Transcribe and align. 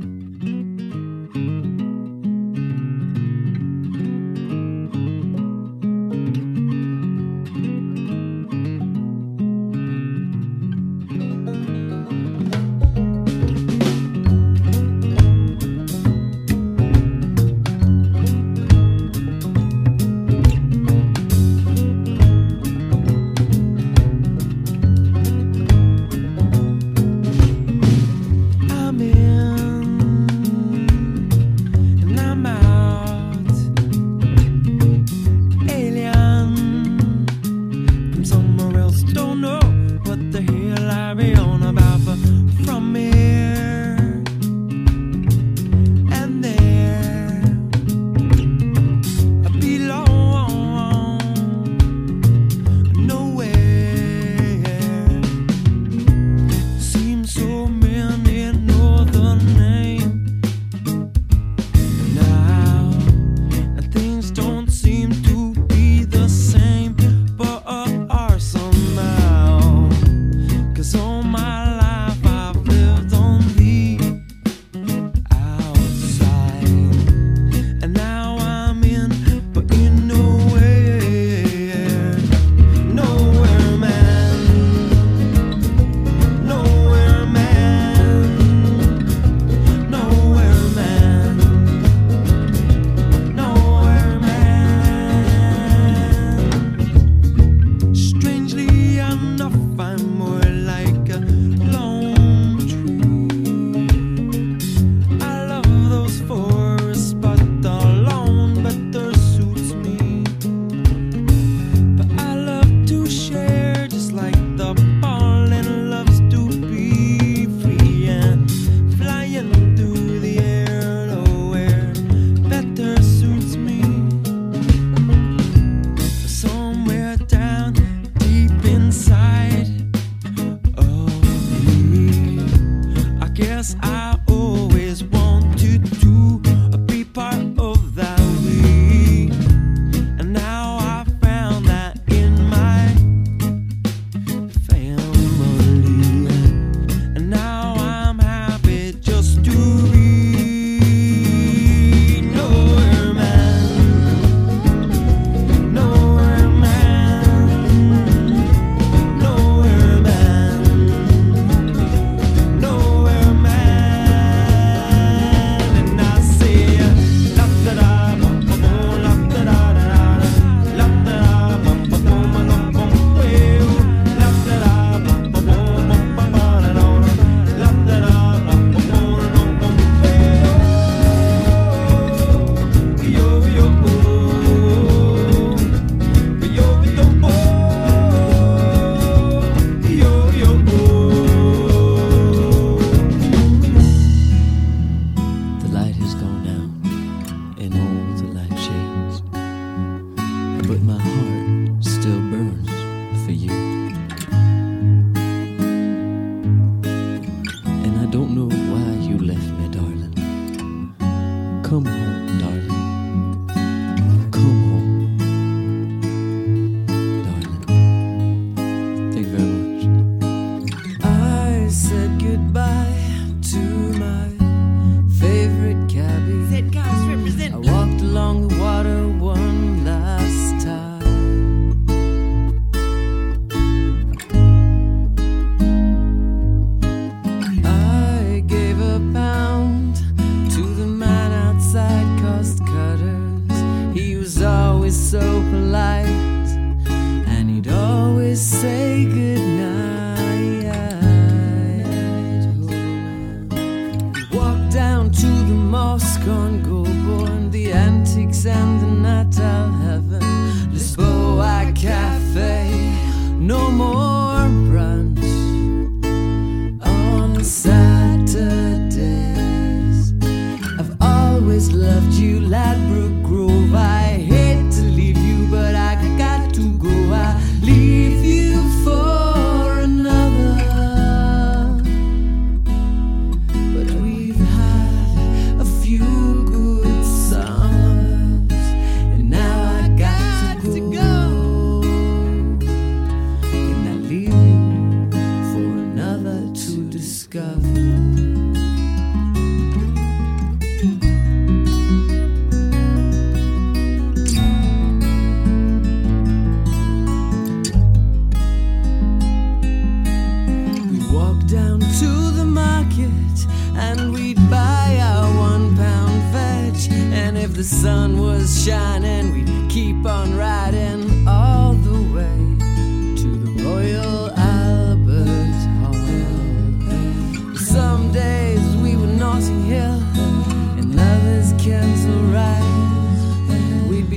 I'm 0.00 0.51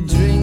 Rise. 0.07 0.35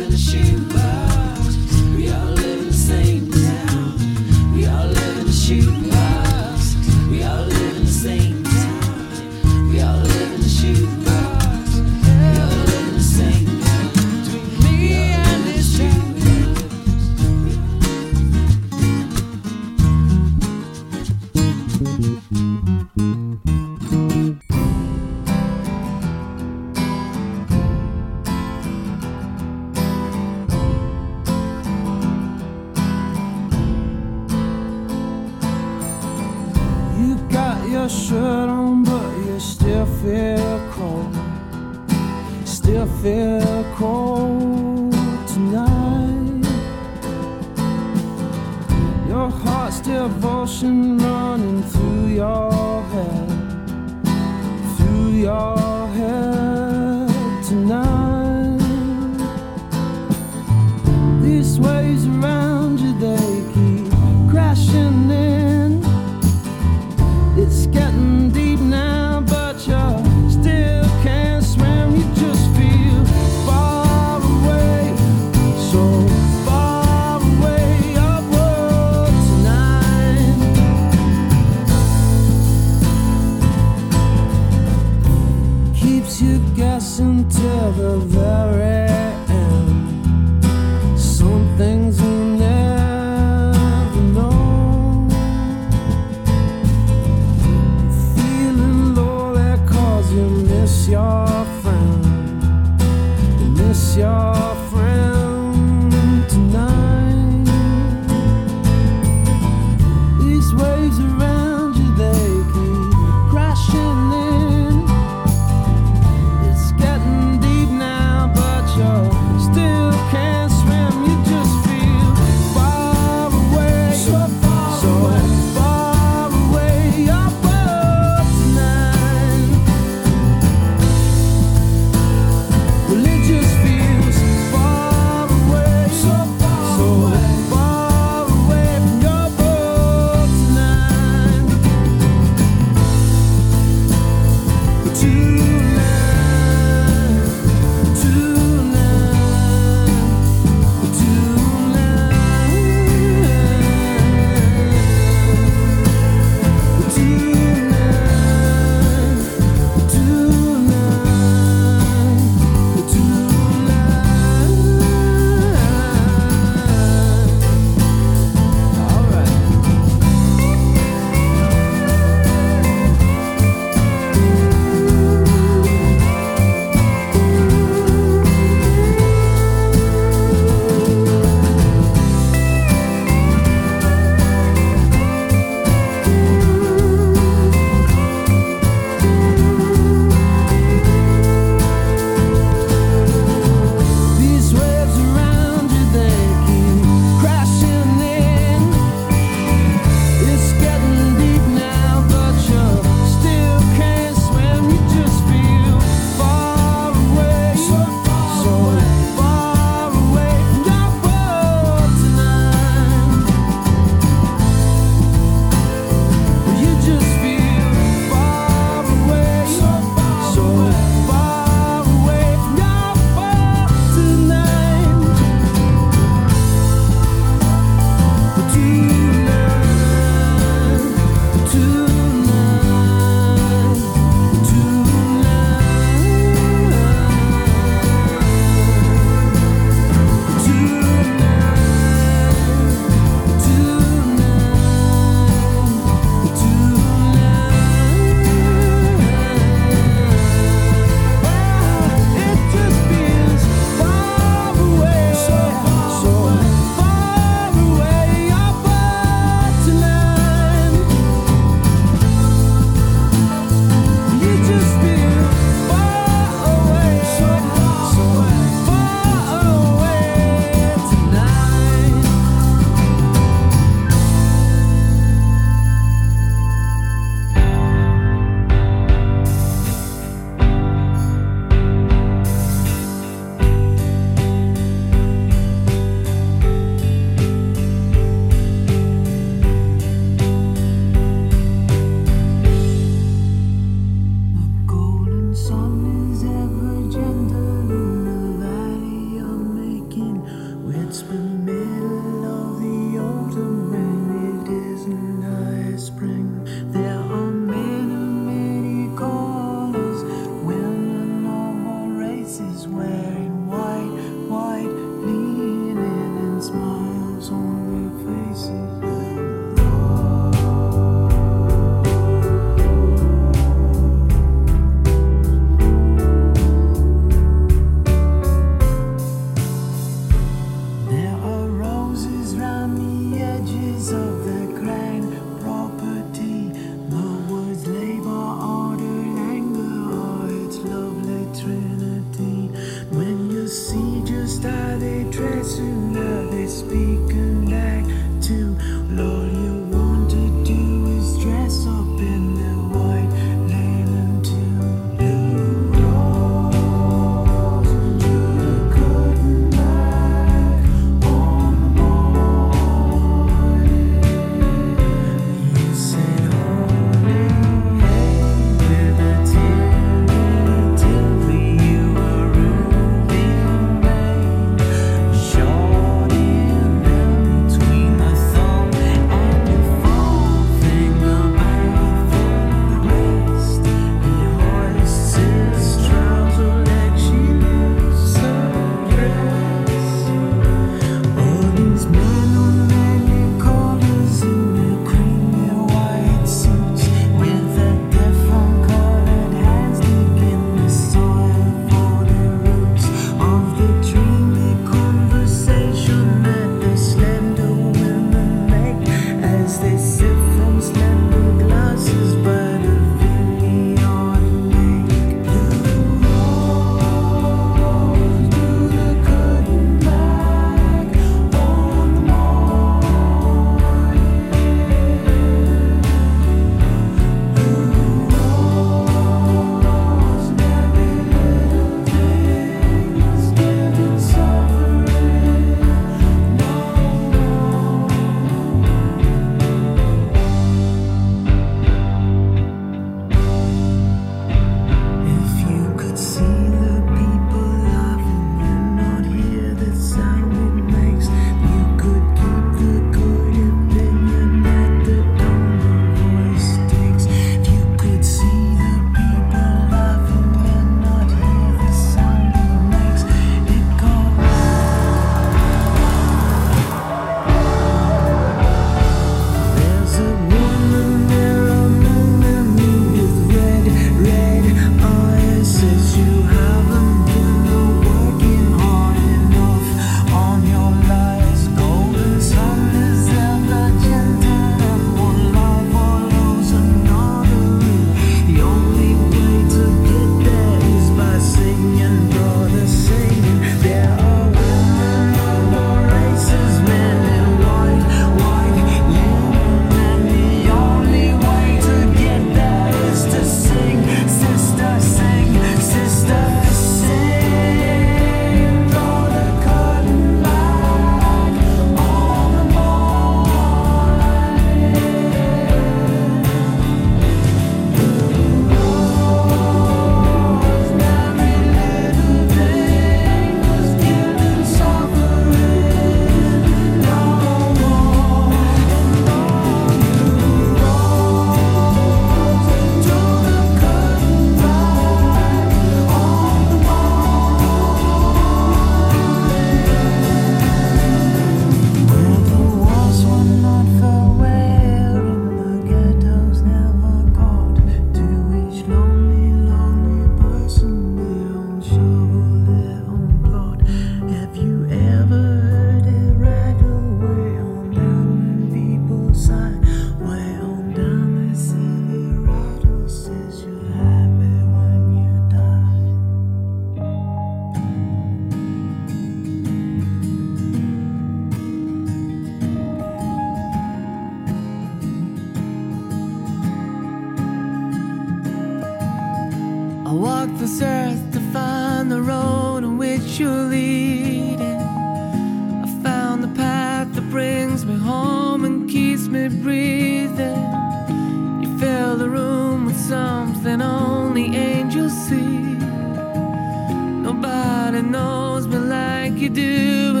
you 599.21 599.29
do. 599.29 600.00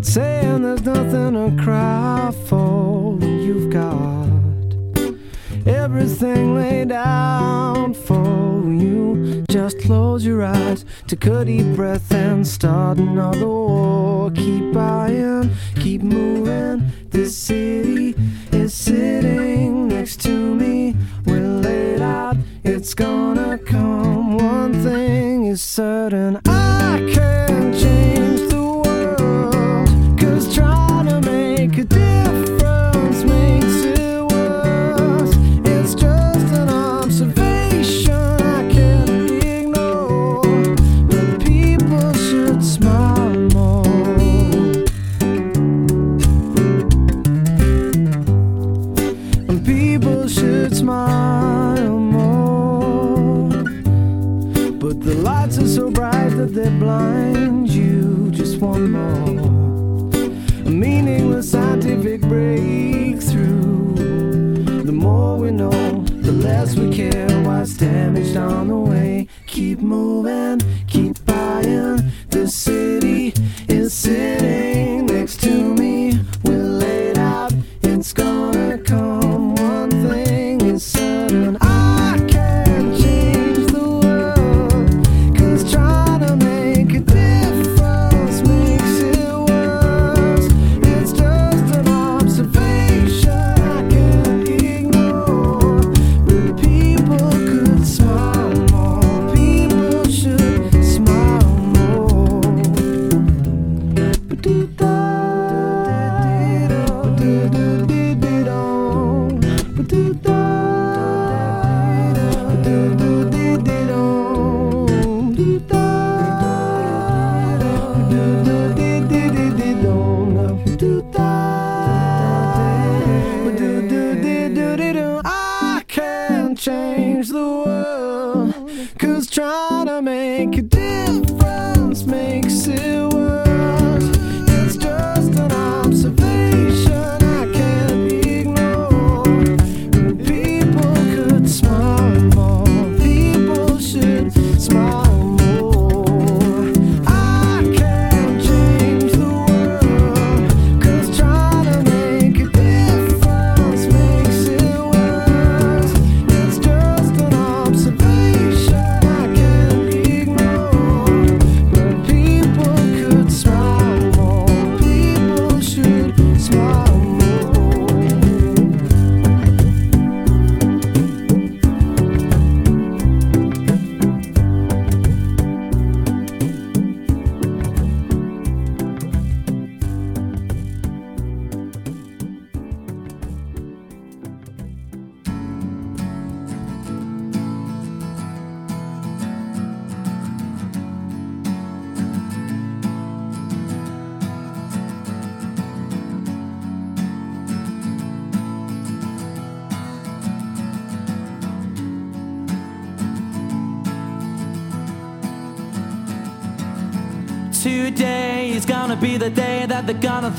not 0.00 0.06
saying 0.06 0.62
there's 0.62 0.82
nothing 0.82 1.34
to 1.34 1.62
cry 1.62 2.32
for. 2.46 3.18
You've 3.20 3.70
got 3.70 4.30
everything 5.66 6.54
laid 6.54 6.90
out 6.90 7.94
for 7.94 8.62
you. 8.64 9.44
Just 9.50 9.78
close 9.80 10.24
your 10.24 10.42
eyes, 10.42 10.86
take 11.06 11.26
a 11.26 11.44
deep 11.44 11.76
breath, 11.76 12.10
and 12.14 12.46
start 12.46 12.96
another 12.96 13.46
war. 13.46 14.30
Keep 14.30 14.72
buying, 14.72 15.50
keep 15.74 16.00
moving. 16.00 16.90
This 17.10 17.36
city 17.36 18.14
is 18.52 18.72
sitting 18.72 19.88
next 19.88 20.22
to 20.22 20.54
me. 20.54 20.96
We're 21.26 21.40
laid 21.40 22.00
out, 22.00 22.38
it's 22.64 22.94
gonna 22.94 23.58
come. 23.58 24.38
One 24.38 24.72
thing 24.82 25.44
is 25.44 25.60
certain. 25.60 26.40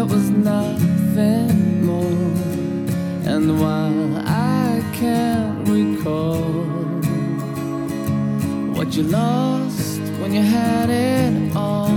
there 0.00 0.16
was 0.16 0.30
nothing 0.30 1.84
more. 1.84 2.32
And 3.32 3.60
while 3.60 4.16
I 4.26 4.82
can't 4.94 5.68
recall 5.68 6.40
what 8.76 8.96
you 8.96 9.02
lost 9.02 10.00
when 10.20 10.32
you 10.32 10.40
had 10.40 10.88
it 10.88 11.54
all. 11.54 11.89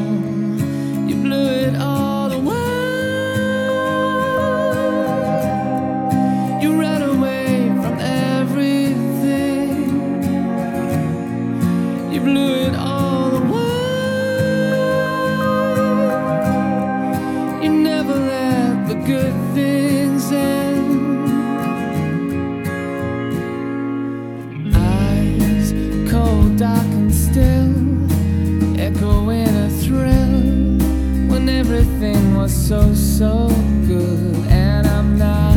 so, 32.47 32.93
so 32.93 33.47
good. 33.87 34.35
And 34.47 34.87
I'm 34.87 35.17
not 35.17 35.55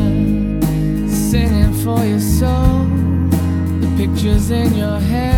singing 1.10 1.72
for 1.82 2.04
your 2.04 2.20
soul. 2.20 2.84
The 3.80 3.94
pictures 3.96 4.50
in 4.50 4.74
your 4.74 5.00
head. 5.00 5.35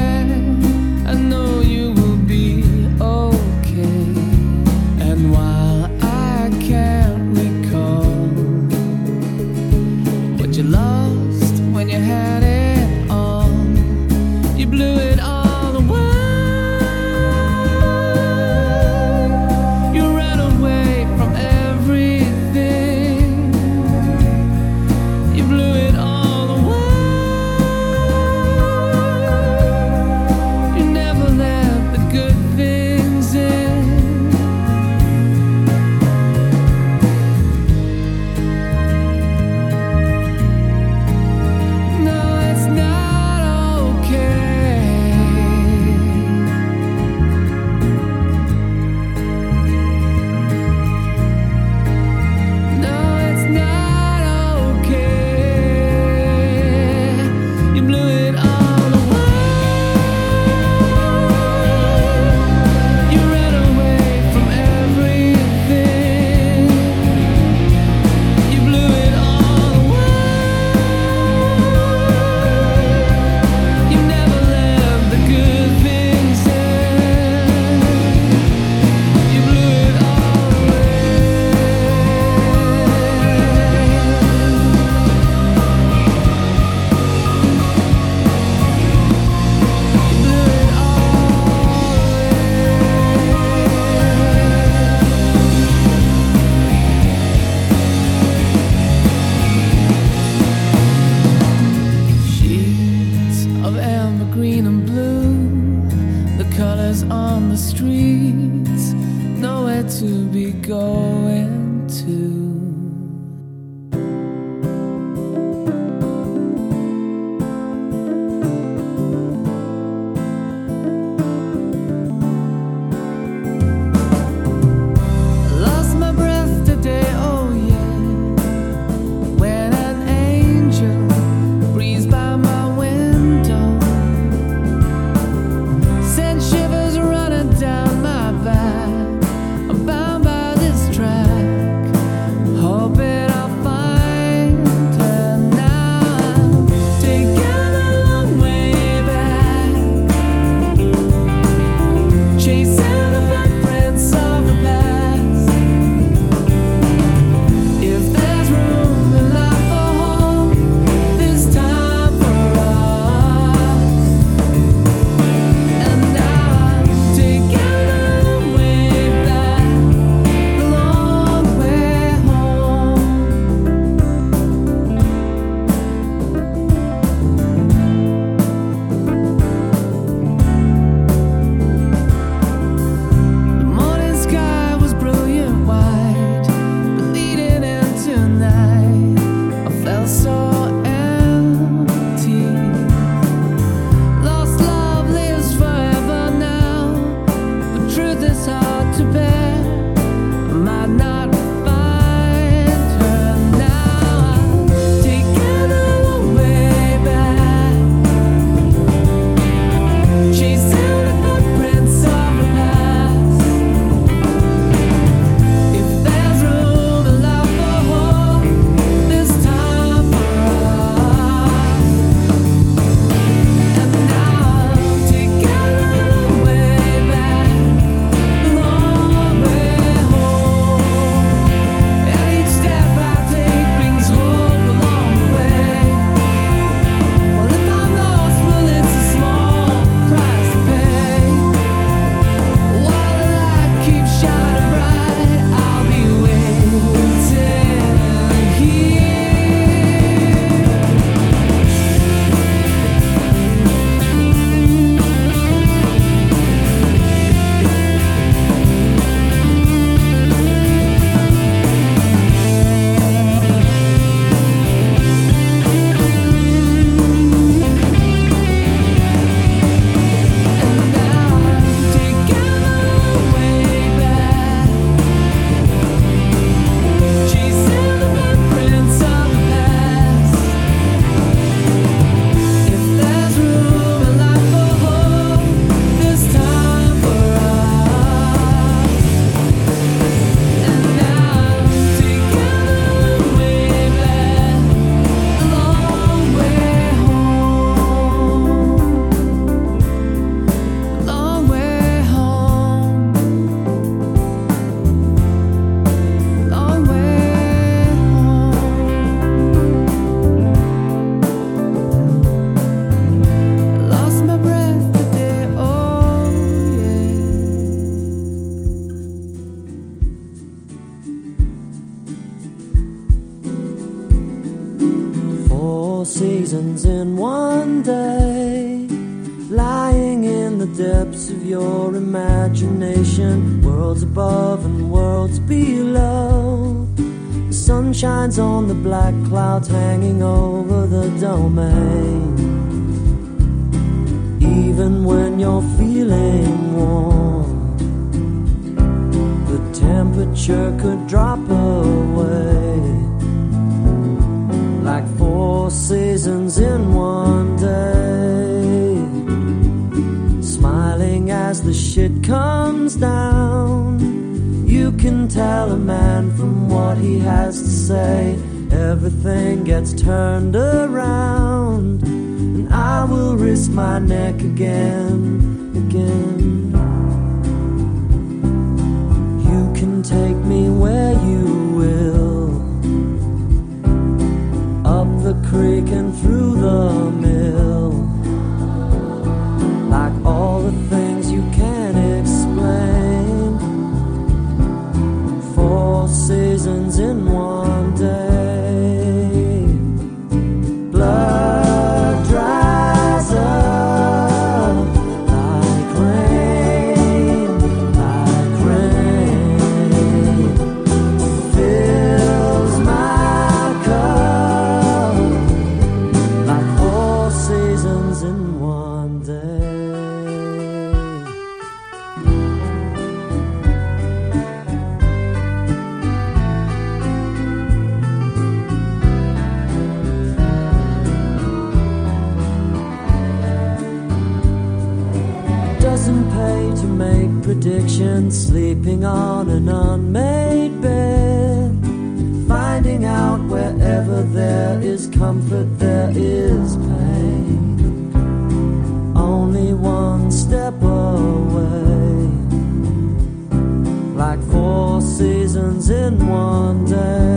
Seasons 455.78 455.90
in 455.90 456.28
one 456.28 456.84
day. 456.86 457.27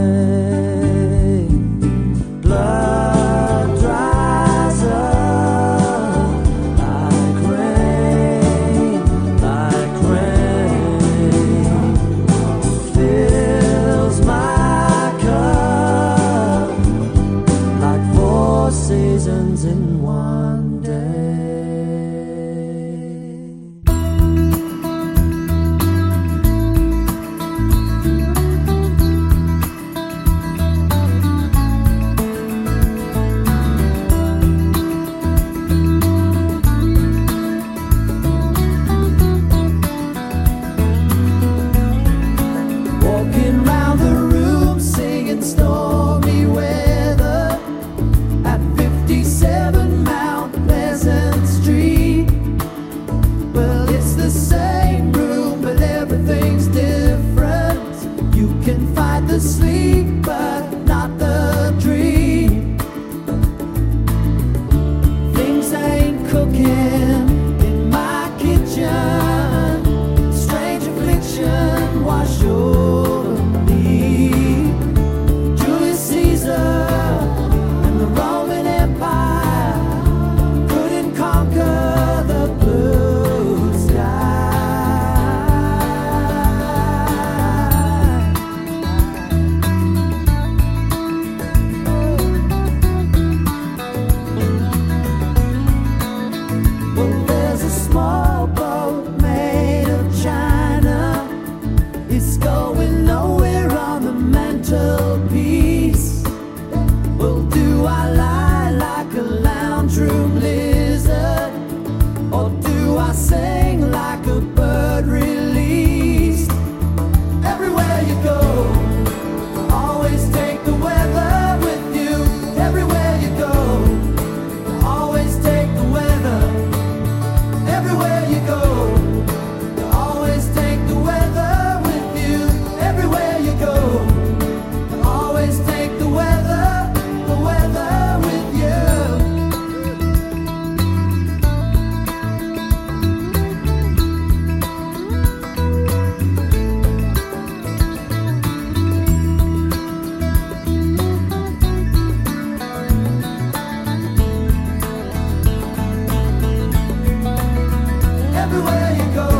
Go, 159.15 159.30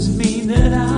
doesn't 0.00 0.16
mean 0.16 0.46
that 0.46 0.72
I 0.72 0.89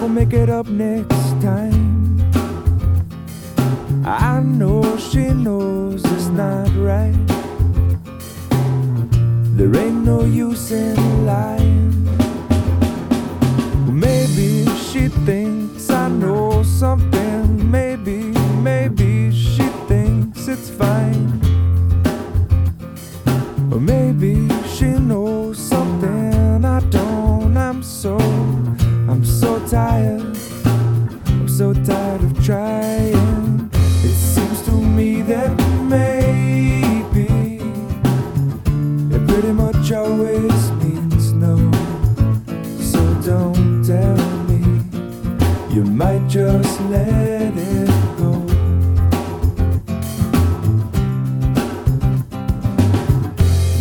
We'll 0.00 0.08
make 0.08 0.32
it 0.32 0.48
up 0.48 0.66
next 0.66 1.42
time. 1.42 2.18
I 4.02 4.40
know 4.40 4.96
she 4.96 5.28
knows 5.28 6.02
it's 6.06 6.28
not 6.28 6.74
right. 6.76 7.14
There 9.58 9.76
ain't 9.76 10.02
no 10.02 10.24
use 10.24 10.72
in 10.72 11.26
lying. 11.26 11.92
Maybe 13.86 14.64
she 14.88 15.08
thinks 15.26 15.90
I 15.90 16.08
know 16.08 16.62
something. 16.62 17.70
Maybe, 17.70 18.32
maybe 18.62 19.30
she 19.32 19.68
thinks 19.86 20.48
it's 20.48 20.70
fine. 20.70 21.28
Or 23.70 23.78
maybe 23.78 24.48
she 24.66 24.86
knows. 24.86 25.19
just 46.30 46.80
let 46.82 47.08
it 47.08 47.88
go. 48.16 48.30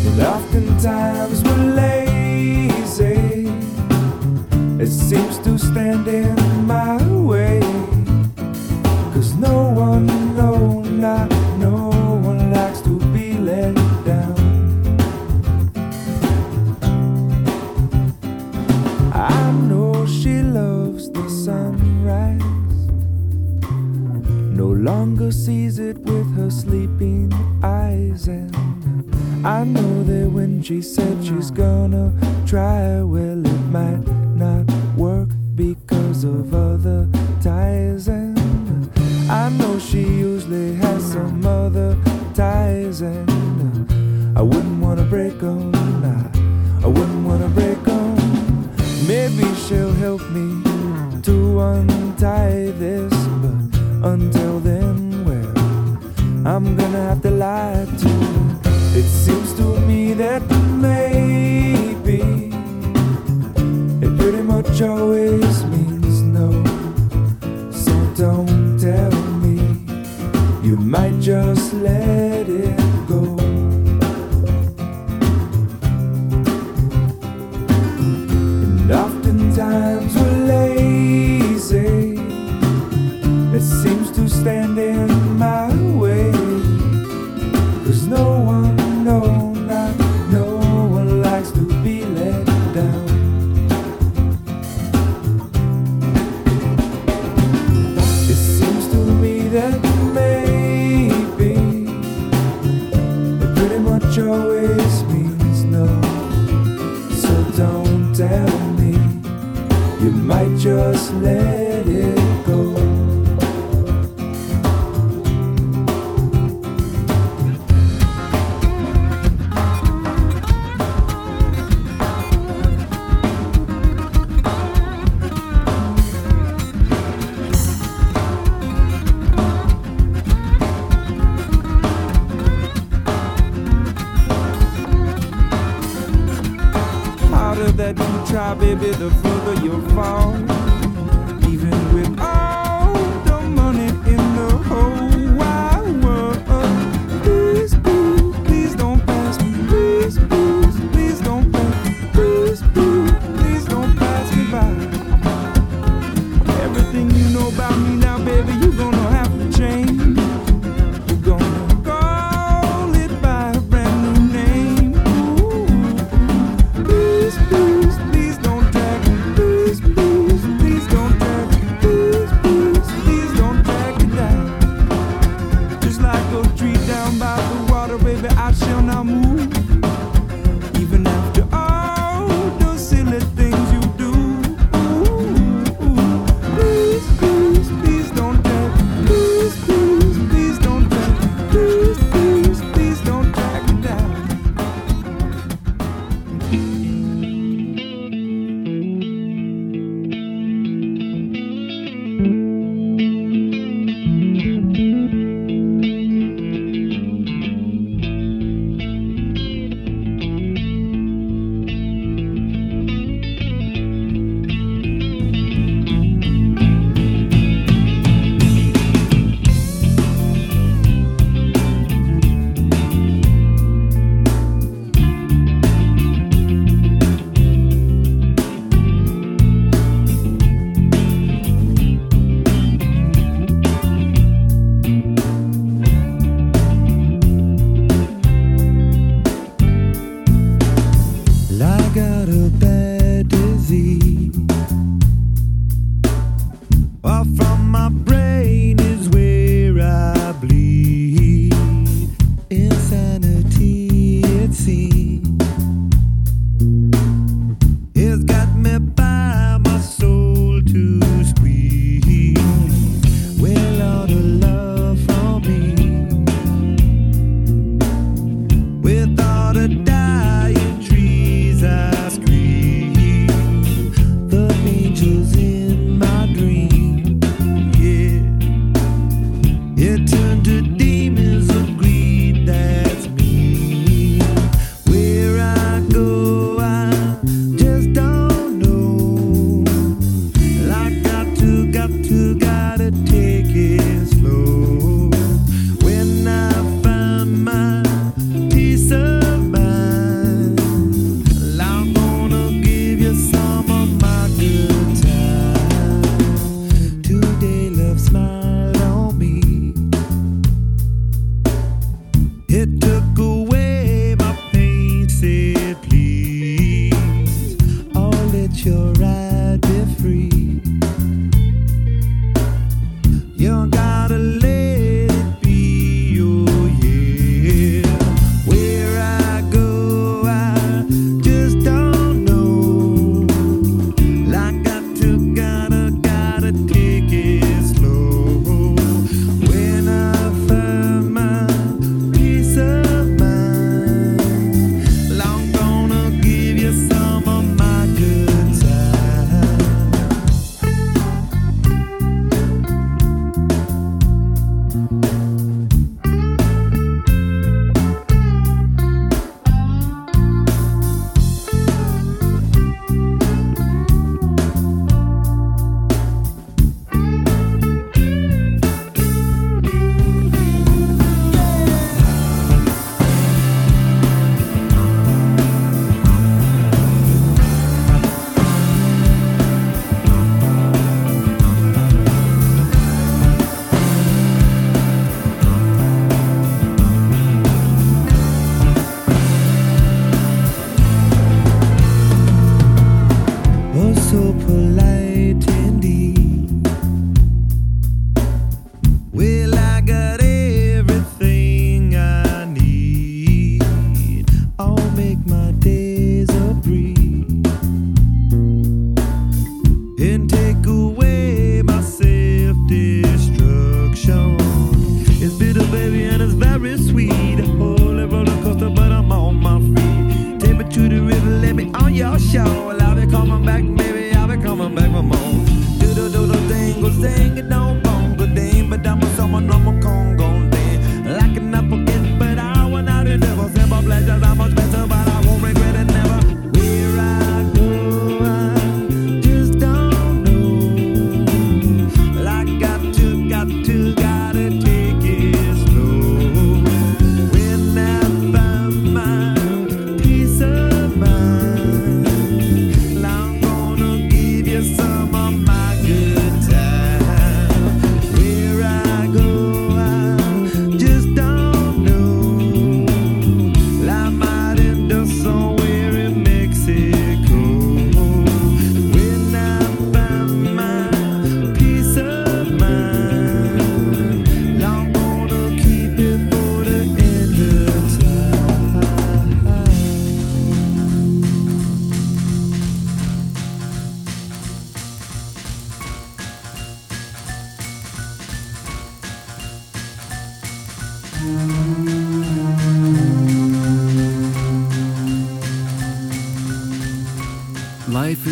But 0.03 0.27
oftentimes 0.27 1.43
we're 1.43 1.73
lazy, 1.75 3.51
it 4.83 4.87
seems 4.87 5.37
to 5.39 5.59
stand 5.59 6.07
in. 6.07 6.48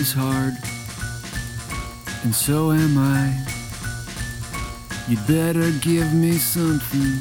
is 0.08 0.14
hard, 0.14 0.54
and 2.24 2.34
so 2.34 2.72
am 2.72 2.98
I. 2.98 3.26
You'd 5.08 5.26
better 5.28 5.72
give 5.82 6.14
me 6.14 6.34
something 6.34 7.16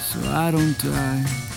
so 0.00 0.18
I 0.30 0.50
don't 0.50 0.78
die. 0.78 1.47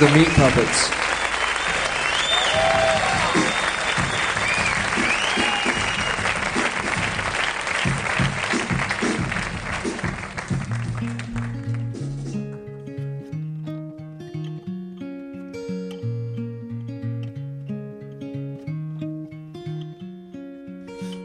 the 0.00 0.08
Meat 0.10 0.28
Puppets. 0.28 0.90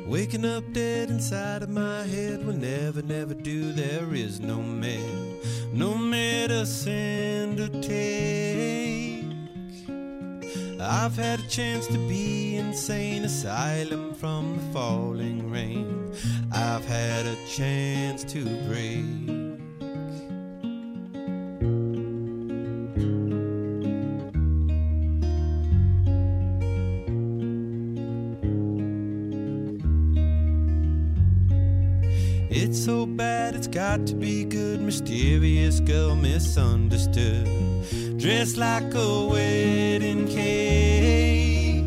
Waking 0.08 0.46
up 0.46 0.64
dead 0.74 1.12
inside 1.12 1.62
of 1.62 1.70
my 1.70 2.04
head 2.08 2.44
will 2.44 2.54
never, 2.54 3.04
never 3.04 3.36
do. 3.36 3.72
There 3.72 4.16
is 4.16 4.40
no 4.40 4.64
man, 4.64 5.38
no 5.72 5.96
medicine 5.96 7.56
to 7.58 7.70
take. 7.82 8.43
I've 10.84 11.16
had 11.16 11.40
a 11.40 11.48
chance 11.48 11.88
to 11.88 11.98
be 11.98 12.58
insane 12.58 13.24
asylum 13.24 14.14
from 14.14 14.58
the 14.58 14.74
falling 14.74 15.50
rain. 15.50 16.12
I've 16.52 16.86
had 16.86 17.26
a 17.26 17.36
chance 17.48 18.24
to 18.26 18.44
break. 18.68 19.06
It's 32.56 32.84
so 32.84 33.06
bad 33.06 33.56
it's 33.56 33.68
got 33.68 34.06
to 34.08 34.16
be 34.16 34.44
good. 34.44 34.82
Mysterious 34.82 35.80
girl 35.80 36.16
misunderstood 36.16 37.73
dressed 38.24 38.56
like 38.56 38.94
a 38.96 39.26
wedding 39.26 40.26
cake. 40.30 41.84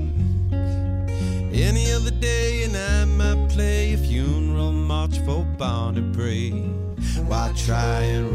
Any 1.50 1.90
other 1.92 2.10
day, 2.10 2.64
and 2.64 2.76
I 2.76 3.06
might 3.06 3.48
play 3.48 3.94
a 3.94 3.96
funeral 3.96 4.70
march 4.70 5.18
for 5.20 5.46
Barney 5.56 6.02
Bray 6.02 6.50
while 7.26 7.54
trying 7.54 8.25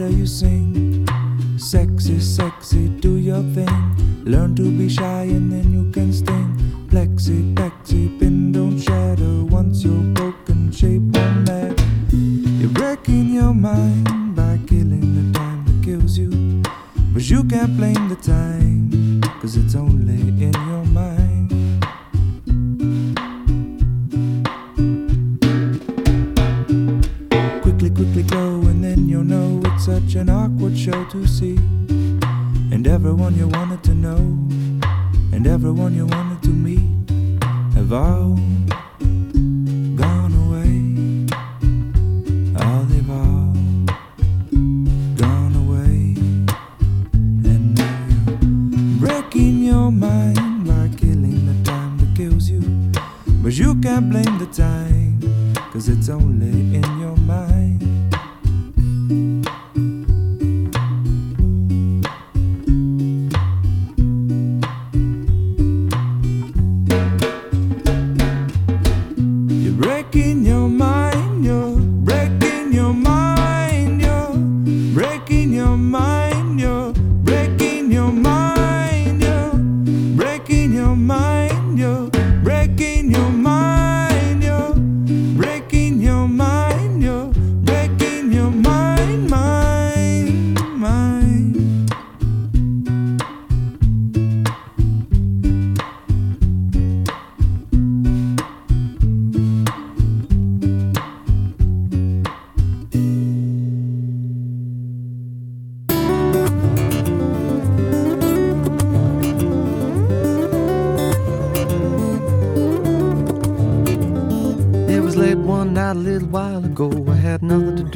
Are 0.00 0.06
you 0.08 0.26
sing? 0.26 0.67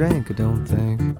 drank, 0.08 0.30
I 0.32 0.34
don't 0.34 0.66
think. 0.66 1.16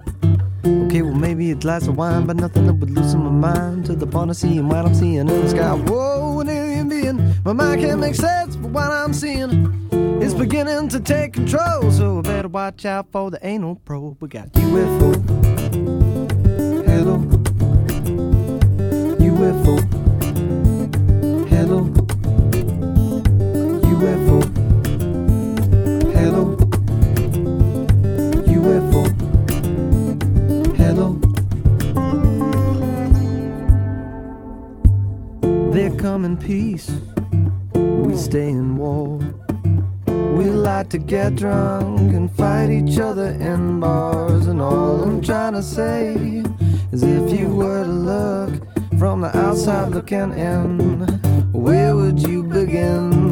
Okay, 0.65 1.03
well, 1.03 1.15
maybe 1.15 1.53
a 1.53 1.55
glass 1.55 1.87
of 1.87 1.97
wine, 1.97 2.27
but 2.27 2.35
nothing 2.35 2.67
that 2.67 2.73
would 2.75 2.91
loosen 2.91 3.21
my 3.23 3.31
mind 3.31 3.87
to 3.87 3.95
the 3.95 4.09
point 4.09 4.31
of 4.31 4.37
seeing 4.37 4.69
what 4.69 4.85
I'm 4.85 4.93
seeing 4.93 5.19
in 5.19 5.27
the 5.27 5.49
sky. 5.49 5.75
Whoa, 5.75 6.41
an 6.41 6.49
alien 6.49 6.89
being. 6.89 7.35
My 7.45 7.53
mind 7.53 7.81
can't 7.81 8.01
make 8.01 8.17
sense 8.17 8.57
but 8.57 8.73
what 8.73 8.91
I'm 8.91 9.13
seeing. 9.13 9.89
It's 10.21 10.35
beginning 10.35 10.89
to 10.89 10.99
take 10.99 11.35
control, 11.35 11.93
so 11.93 12.19
I 12.19 12.23
better 12.23 12.49
watch 12.49 12.85
out 12.85 13.07
for 13.13 13.31
the 13.31 13.39
anal 13.47 13.77
probe. 13.77 14.21
We 14.21 14.29
got 14.29 14.51
UFO. 14.53 15.15
Hello. 16.85 17.42
come 36.23 36.31
in 36.31 36.37
peace. 36.37 36.89
We 37.75 38.17
stay 38.17 38.51
in 38.51 38.77
war. 38.77 39.19
We 40.07 40.45
like 40.45 40.89
to 40.91 40.99
get 40.99 41.35
drunk 41.35 42.13
and 42.13 42.31
fight 42.31 42.71
each 42.71 42.99
other 42.99 43.27
in 43.27 43.81
bars. 43.81 44.47
And 44.47 44.61
all 44.61 45.03
I'm 45.03 45.21
trying 45.21 45.55
to 45.55 45.63
say 45.63 46.15
is 46.93 47.03
if 47.03 47.39
you 47.39 47.49
were 47.49 47.83
to 47.83 47.91
look 47.91 48.53
from 48.99 49.23
the 49.23 49.37
outside 49.37 49.89
looking 49.89 50.33
in, 50.33 51.01
where 51.53 51.97
would 51.97 52.21
you 52.23 52.45
begin? 52.45 53.32